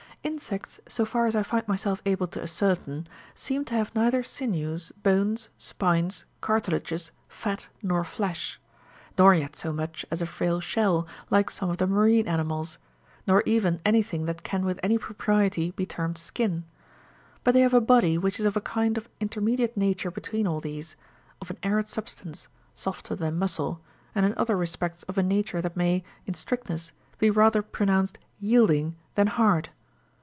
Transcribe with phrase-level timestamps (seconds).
[0.23, 5.01] Insects, so far as I find myself able to ascertain, seem to have neither sinews,10
[5.01, 8.61] bones, spines, cartilages, fat, nor flesh;
[9.17, 12.77] nor yet so much as a frail shell, like some of the marine ani mals,
[13.25, 16.65] nor even anything that can with any propriety be termed skin;
[17.43, 20.45] but they have a body which is of a kind of inter mediate nature between
[20.45, 20.95] all these,
[21.41, 23.81] of an arid substance, softer than muscle,
[24.13, 28.93] and in other respects of a nature that may, in strictness, be rather pronounced yielding,11
[29.15, 29.69] than hard.